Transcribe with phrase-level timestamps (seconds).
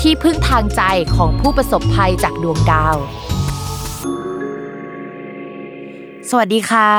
[0.00, 0.82] ที่พึ่งทางใจ
[1.16, 2.96] ของผู้ประสบภัยจากดวงดาว
[6.30, 6.90] สวัสดีค่ะ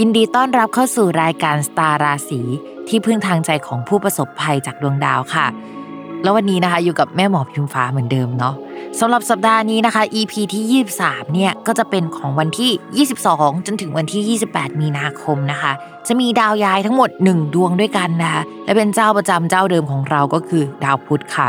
[0.00, 2.40] ยินดีต้อนรับเข้าสู่รายการสตาร์ราศี
[2.88, 5.46] ที่พึ่งทางใจของผู้ประสบภัยจากดวงดาวค่ะ
[6.22, 8.54] แล้ววันนี้นะคะอยู่กับแม่หมอพิมฟ้าเหมือนเดิมเนาะ
[9.00, 15.72] สำหรับสัปดาห์นี้นะคะ EP ที่ 23 เนี่ยก็จะเป็นของวันที่ 22 จนถึงวันที่ 28 มีนาคมนะคะ
[16.06, 21.48] จะมีดาวย้ายทั้งหมด 1 ดวงด้วยกันนะคะ และเป็นเจ้าประจำเจ้าเดิมของเราก็คือดาวพุธค่ะ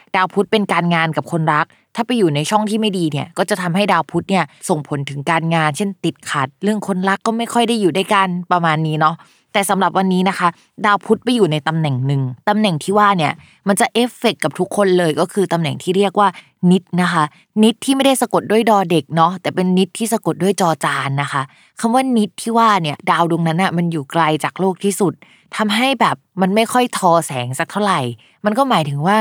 [0.15, 9.15] ดาวพุธเป็นการงานกับคนรัก ถ้าไปอยู่ในช่องที่ไม่ดีเนี่ย ก็จะทำให้ดาวพุธเนี่ยส่งผลถึงการงาน เช่นติดขัด เรื่องคนรักก็ไม่ค่อยได้อยู่ด้วยกันประมาณนี้เนาะ
[9.53, 10.47] แต่สำหรับวันนี้นะคะ
[10.85, 13.33] ดาวพุธไปอยู่ในตำแหน่งหนึ่งตำแหน่งที่ว่าเนี่ย
[13.67, 16.27] มันจะเอฟเฟกกับทุกคนเลยก็คือตำแหน่งที่เรียกว่า
[16.71, 17.23] นิดนะคะ
[17.63, 21.41] นิดที่ไม่ได้สะกดด้วยดอเด็กเนาะแต่เป็นนิดที่สะกดด้วยจอจานนะคะ
[21.79, 25.13] คำว่านิดที่ว่าเนี่ยดาวดวงนั้นอะมันอยู่ไกลจากโลกที่สุด
[25.57, 27.99] ทำให้แบบมันไม่ค่อยทอแสงสักเท่าไหร่
[28.45, 29.17] มันก็หมายถึงว่า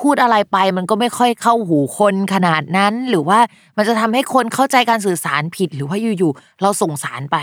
[0.00, 3.38] พูดอะไรไปมันก็ไม่ค่อยเข้าหูคนขนาดนั้น หรือว่า
[3.76, 7.36] มันจะทำให้คนเข้าใจการสื่อสารผิด หรือว่าอยู่ๆเราส่งสารไป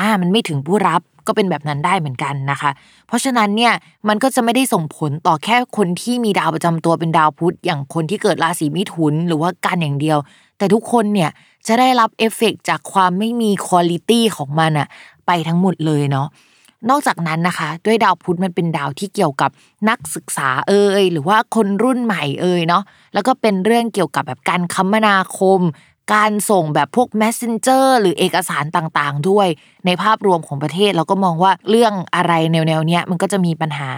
[0.00, 2.70] อ่า มันไม่ถึงผู้รับก็เป็นแบบนั้นได้เหมือนกันนะคะ
[3.06, 3.72] เพราะฉะนั้นเนี่ย
[4.08, 10.18] มันก็จะไม่ได้ส่งผลต่อแค่คนที่มีดาวประจำตัวเป็นดาวพุธอย่างคนที่เกิดราศีมิถุนหรือว่ากันอย่างเดียว
[10.58, 11.30] แต่ทุกคนเนี่ย
[11.66, 14.88] จะได้รับเอฟเฟกจากความไม่มีคุณลิตี้ของมันอะ
[15.26, 16.26] ไปทั้งหมดเลยเนาะ
[16.90, 19.50] นอกจากนั้นนะคะ ด้วยดาวพุธมันเป็นดาวที่เกี่ยวกับ
[19.88, 22.82] นักศึกษาเอ่ยหรือว่าคนรุ่นใหม่เอ่ยเนาะ
[23.14, 25.60] แล้วก็เป็นเรื่องเกี่ยวกับแบบการคมนาคม
[26.14, 29.48] การส่งแบบพวก messenger หรือเอกสารต่างๆ ด้วย
[29.86, 33.90] ในภาพรวมของประเทศเราก็มองว่าเรื่องอะไรแนวๆเนี้ยมันก็จะมีปัญหา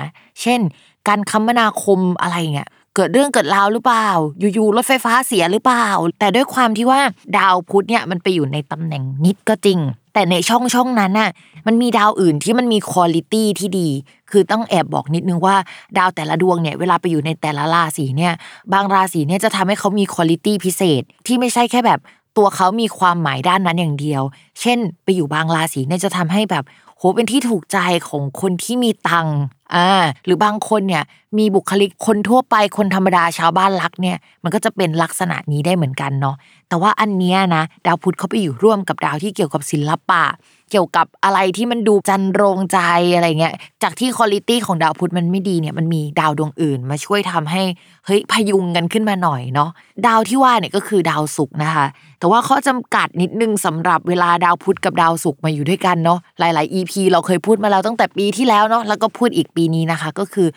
[0.42, 0.60] เช่น
[1.08, 4.08] การคมนาคมอะไรเงี้ยเกิดเรื่องเกิดราวหรือเปล่า
[4.54, 5.86] อยู่ๆรถไฟฟ้าเสียหรือเปล่า
[6.18, 7.00] แต่ด้วยความที่ว่า
[7.38, 9.78] ดาวพุธเนี่ยมันไปอยู่ในตำแหน่งนิดก็จริง
[10.12, 11.30] แต่ในช่องช่องนั้นน่ะ
[11.66, 13.88] มันมีดาวอื่นที่มันมีคุณลิตี้ที่ดี
[14.30, 15.56] คือต้องแอบบอกนิดนึงว่า
[15.98, 18.32] ดาวแต่ละดวงเนี่ยเวลาไปอยู่ในแต่ละราศีเนี่ย
[18.72, 22.00] บางราศีเนี่ยจะทำให้เขามีคุณลิตี้พิเศษ ที่ไม่ใช่แค่แบบ
[22.36, 24.22] ตัวเขามีความหมายด้านนั้นอย่างเดียว
[24.60, 26.64] เช่น ไปอยู่บางราศีเนี่ยจะทำให้แบบ
[26.96, 27.78] โหเป็นที่ถูกใจ
[28.08, 29.26] ของคนที่มีตัง
[29.74, 29.90] อ่า
[30.24, 31.02] หรือบางคนเนี่ย
[31.38, 36.36] มีบุคลิกคนทั่วไปคนธรรมดาชาวบ้านรักเนี่ยมันก็จะเป็นลักษณะนี้ได้เหมือนกันเนาะ
[36.68, 40.22] แต่ว่าอันเนี้ยนะดาวพุธเขาไปอยู่ร่วมกับดาวที่เกี่ยวกับศิลปะ
[40.70, 42.78] เกี่ยวกับอะไรที่มันดูจันโรงใจ
[43.14, 47.62] อะไรเงี้ยจากที่คุณลิตี้ของดาวพุธมันไม่ดีเนี่ยมันมีดาวดวงอื่น มาช่วยทำให้
[48.06, 49.70] เฮ้ยพยุงกันขึ้นมาหน่อยเนาะ
[50.06, 51.86] ดาวที่ว่าเนี่ยก็คือดาวศุกร์นะคะ
[52.18, 60.48] แต่ว่าข้อจำกัดนิดนึงสำหรับเวลาดาวพุธกับดาวศุกร์มาอยู่ด้วยกันเนาะหลาย ๆ EP เราเคยพูดมาแล้วตั้งแต่ปีที่แล้วเนาะแล้วก็พูดอีกปีนี้นะคะ ก็คือ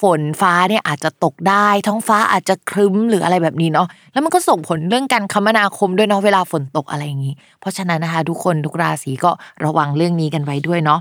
[0.00, 9.30] ฝนฟ้าเนี่ยอาจจะตกได้ ท้องฟ้าอาจจะครึ้มหรืออะไรแบบนี้เนาะแล้วมันก็ส่งผลเรื่องการคมนาคมด้วยเนาะเวลาฝนตกอะไรอย่างนี้ เพราะฉะนั้นนะคะ ทุกคนทุกราศีก็
[9.64, 11.00] ระวังเรื่องนี้กันไว้ด้วยเนาะ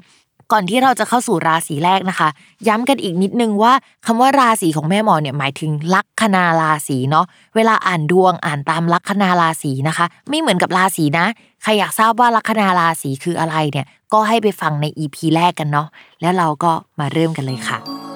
[0.52, 2.30] ก่อนที่เราจะเข้าสู่ราศีแรกนะคะ
[2.68, 3.74] ย้ำกันอีกนิดนึงว่า
[4.06, 7.26] คำว่าราศีของแม่หมอเนี่ยหมายถึงลัคนาราศีเนาะ
[7.56, 11.26] เวลาอ่านดวงอ่านตามลัคนาราศีนะคะ ไม่เหมือนกับราศีนะ
[11.64, 15.88] ใครอยากทราบว่าลัคนาราศีคืออะไรเนี่ยก็ให้ไปฟังใน EP แรกกันเนาะ
[16.22, 18.13] แล้วเราก็มาเริ่มกันเลยค่ะ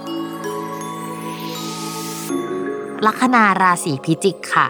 [3.06, 4.68] ลัคนาราศีพิจิกค่ะ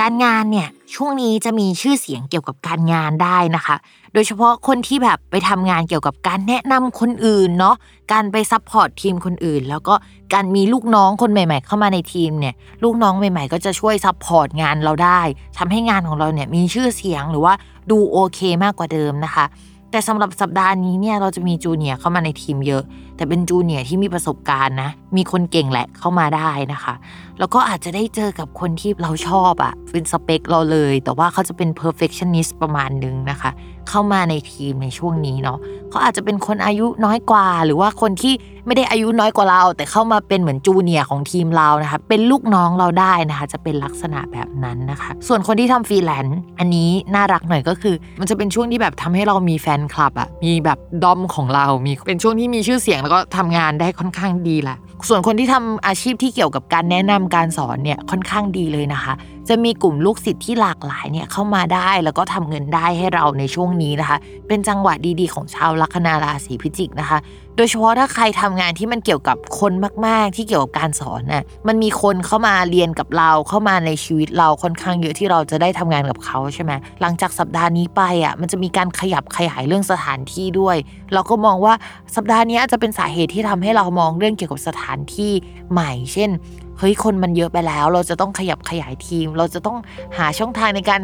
[0.00, 3.76] การงานเนี่ยช่วงนี้จะมีชื่อเสียงเกี่ยวกับการงานได้นะคะ
[4.12, 7.76] โดยเฉพาะคนที่แบบไปทำงานเกี่ยวกับการแนะนำคนอื่นเนาะ
[8.12, 9.94] การไป support ทีมคนอื่น แล้วก็
[10.34, 12.54] การมีลูกน้องคนใหม่ ๆ เข้ามาในทีมเนี่ย
[12.84, 15.20] ลูกน้องใหม่ ๆ ก็จะช่วย support งานเราได้
[15.58, 17.54] ทำให้งานของเราเนี่ยมีชื่อเสียงหรือว่า
[17.90, 19.44] ดูโอเคมากกว่าเดิมนะคะ
[19.90, 22.82] แต่สำหรับสัปดาห์นี้เนี่ยเราจะมี junior เข้ามาในทีมเยอะ
[23.20, 26.94] แต่เป็น junior ที่มีประสบการณ์นะ มีคนเก่งแหละเข้ามาได้นะคะ
[27.38, 33.50] แล้วก็อาจจะได้เจอกับคนที่เราชอบอะเป็นสเปคเราเลย แต่ว่าเขาจะเป็น perfectionist ประมาณนึงนะคะ
[33.88, 35.58] เข้ามาในทีมในช่วงนี้เนาะ
[35.90, 38.34] เขาอาจจะเป็นคนอายุน้อยกว่า หรือว่าคนที่
[38.66, 54.76] ไม่ได้อายุน้อยกว่าเรา แต่เข้ามาเป็นเหมือน junior ของทีมเรานะคะ เป็นลูกน้องเราได้นะคะ จะเป็นลักษณะแบบนั้นนะคะ ส่วนคนที่ทำฟรีแลนซ์อันนี้น่ารักหน่อยก็คือ มันจะเป็นช่วงที่แบบทำให้เรามีแฟนคลับอะมีแบบดอมของเรา มีเป็นช่วงที่มีชื่อเสียงแล้วก็ทำงานได้ค่อนข้างดีแหละ
[55.08, 59.12] ส่วนคนที่ทำอาชีพที่เกี่ยวกับการแนะนำการสอนเนี่ยค่อนข้างดีเลยนะคะ
[59.48, 67.18] จะมีกลุ่มลูกศิษย์ที่หลากหลายเนี่ยเข้ามาได้แล้วก็ทำเงินได้ให้เราในช่วงนี้นะคะ เป็นจังหวะดีๆ ของชาวลัคนาราศีพิจิกนะคะ
[67.56, 69.72] โดยเฉพาะถ้าใครทำงานที่มันเกี่ยวกับคน
[70.06, 80.76] มากๆ ที่เกี่ยวกับการสอนน่ะมันมีคนเข้ามาเรียนกับเราเข้ามาในชีวิตเราค่อนข้างเยอะที่เราจะได้ทำงานกับเขาใช่ไหมหลังจากสัปดาห์นี้ไปอะมันจะมีการขยับขยายเรื่องสถานที่ด้วย
[81.14, 81.74] เราก็มองว่า
[82.16, 85.32] สัปดาห์นี้อาจจะเป็นสาเหตุที่ทำให้เรามองเรื่องเกี่ยวกับสถานที่
[85.72, 86.30] ใหม่ เช่น
[86.80, 89.76] เฮ้ยคนมันเยอะไปแล้ว เราจะต้องขยับขยายทีม เราจะต้อง
[90.16, 91.00] หาช่องทางในการ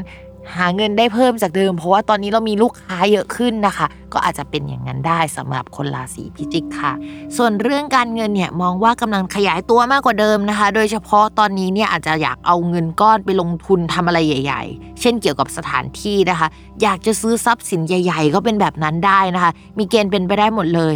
[0.57, 6.93] หาเงินได้เพิ่มจากเดิม เพราะว่าตอนนี้เรามีลูกค้าเยอะขึ้นนะคะ ก็อาจจะเป็นอย่างนั้นได้สำหรับคนราศีพิจิกค่ะ
[7.37, 16.49] ส่วนเรื่องการเงินเนี่ยมองว่ากำลังขยายตัวมากกว่าเดิมนะคะ โดยเฉพาะตอนนี้เนี่ยอาจจะอยากเอาเงินก้อนไปลงทุนทำอะไรใหญ่ ๆ เช่นเกี่ยวกับสถานที่นะคะ
[16.83, 20.95] อยากจะซื้อทรัพย์สินใหญ่ ๆ ก็เป็นแบบนั้นได้นะคะ มีเกณฑ์เป็นไปได้หมดเลย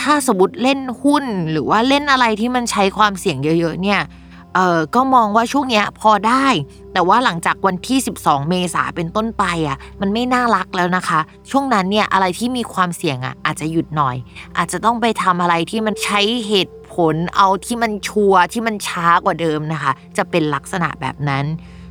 [0.00, 4.00] ถ้าสมมติเล่นหุ้นหรือว่าเล่นอะไรที่มันใช้ความเสี่ยงเยอะ ๆ เนี่ย
[4.54, 6.46] เออก็มองว่าช่วงเนี้ยพอได้
[6.92, 11.20] แต่ว่าหลังจากวันที่ 12 เมษาเป็นต้นไปอะ มันไม่น่ารักแล้วนะคะ
[11.50, 14.16] ช่วงนั้นเนี่ยอะไรที่มีความเสี่ยงอะอาจจะหยุดหน่อย
[14.58, 21.44] อาจจะต้องไปทำอะไรที่มันใช้เหตุผลเอาที่มันชัวร์ที่มันช้ากว่าเดิมนะคะ จะเป็นลักษณะแบบนั้น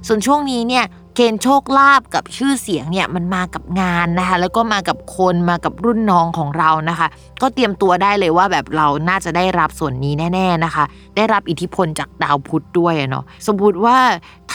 [0.08, 0.86] ส่วนช่วงนี้เนี่ย
[1.16, 7.08] เกณฑ์โชคลาภกับชื่อเสียงเนี่ยมันมากับงานนะคะ แล้วก็มากับคนมากับรุ่นน้องของเรานะคะ
[7.42, 10.84] ก็เตรียมตัวได้เลยว่าแบบเราน่าจะได้รับส่วนนี้แน่ ๆนะคะ
[11.16, 13.98] ได้รับอิทธิพลจากดาวพุธด้วยเนาะสมมติว่า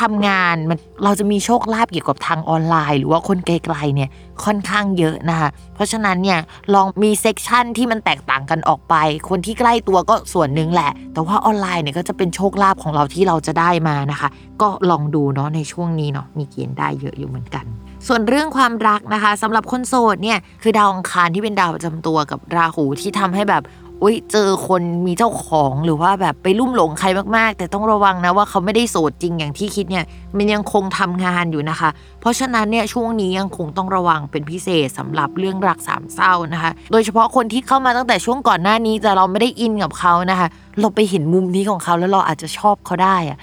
[0.00, 4.10] ทำงานมันเราจะมีโชคลาภเกี่ยวกับทางออนไลน์ หรือว่าคนไกลๆเนี่ย
[4.44, 6.38] ค่อนข้างเยอะนะคะ เพราะฉะนั้นเนี่ย
[6.75, 8.94] ลองมี section ที่มันแตกต่างกันออกไป
[9.28, 14.28] คนที่ใกล้ตัวก็ส่วนหนึ่งแหละ แต่ว่าออนไลน์เนี่ยก็จะเป็นโชคลาภของเราที่เราจะได้มานะคะ
[14.62, 17.64] ก็ลองดูเนาะในช่วงนี้เนาะมีเกณฑ์ได้เยอะอยู่เหมือนกัน
[18.06, 23.62] ส่วนเรื่องความรักนะคะสำหรับคนโสดเนี่ยคือดาวอังคารที่เป็นดาวประจำตัวกับราหูที่ทำให้แบบ
[24.02, 30.04] อุ้ยเจอคนมีเจ้าของหรือว่าแบบไปลุ่มหลงใครมากๆ แต่ต้องระวังนะว่าเขาไม่ได้โสดจริงอย่างที่คิดเนี่ย
[30.37, 31.90] มันยังคงทำงานอยู่นะคะ
[32.20, 40.48] เพราะฉะนั้นเนี่ยช่วงนี้ยังคงต้องระวังเป็นพิเศษสำหรับเรื่องรักสามเศร้านะคะ โดยเฉพาะคนที่เข้ามาตั้งแต่ช่วงก่อนหน้านี้แต่เราไม่ได้อินกับเขานะคะ
[40.81, 43.38] เราไปเห็นมุมนี้ของเขาแล้วเราอาจจะชอบเขาได้อะ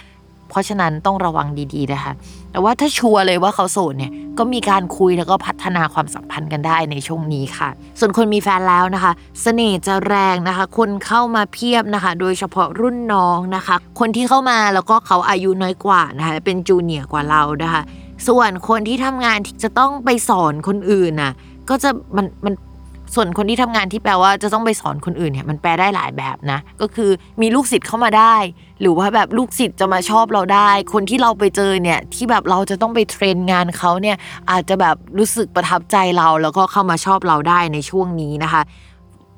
[0.54, 2.14] เพราะฉะนั้นต้องระวังดีๆนะคะ
[2.52, 7.70] แต่ว่าถ้าชัวร์เลยว่าเขาโสดเนี่ยก็มีการคุยแล้วก็พัฒนาความสัมพันธ์กันได้ในช่วงนี้ค่ะ
[8.00, 9.12] ส่วนคนมีแฟนแล้วนะคะ
[9.42, 17.82] เสน่ห์จะแรงนะคะ คนเข้ามาเพียบนะคะ โดยเฉพาะรุ่นน้องนะคะ คนที่เข้ามาแล้วก็เขาอายุน้อยกว่านะคะเป็นจูเนียร์กว่าเรานะคะ
[18.28, 21.34] ส่วนคนที่ทำงานที่จะต้องไปสอนคนอื่นน่ะ
[21.70, 22.54] ก็จะมันมัน
[23.16, 27.10] ส่วนคนที่ทำงานที่แปลว่าจะต้องไปสอนคนอื่นเนี่ยมันแปลได้หลายแบบนะ ก็คือ
[27.42, 28.36] มีลูกศิษย์เข้ามาได้
[28.82, 34.18] หรือว่าแบบลูกศิษย์จะมาชอบเราได้ คนที่เราไปเจอเนี่ยที่แบบเราจะต้องไปเทรนงานเขาเนี่ย
[34.52, 38.62] อาจจะแบบรู้สึกประทับใจเราแล้วก็เข้ามาชอบเราได้ในช่วงนี้นะคะ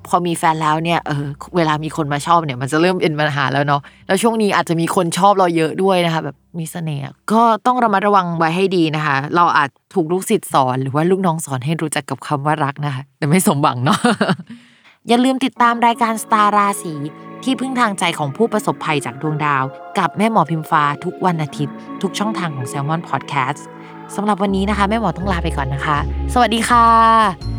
[0.07, 14.00] พอมีแฟนแล้วเนี่ยเออเวลามีคนมาชอบเนี่ย มันจะเริ่มเป็นปัญหาแล้วเนาะแล้วช่วงนี้อาจจะมีคนชอบเราเยอะด้วยนะคะ แบบมีเสน่ห์ก็ต้องระมัดระวังไว้ให้ดีนะคะ เราอาจถูกลูกศิษย์สอนหรือว่าลูกน้องสอนให้รู้จักกับคำว่ารักนะคะ แต่ไม่สมหวังเนาะ
[15.07, 16.93] อย่าลืมติดตามรายการสตาร์ราศี
[17.43, 19.63] ที่พึ่งทางใจของผู้ประสบภัยจากดวงดาว
[20.00, 23.62] กับแม่หมอพิมฟ้าทุกวันอาทิตย์ ทุกช่องทางของ s ซ l m o n Podcast
[24.15, 25.97] สำหรับวันนี้นะคะ แม่หมอต้องลาไปก่อนนะคะ
[26.33, 27.54] สวัสดีค่ะ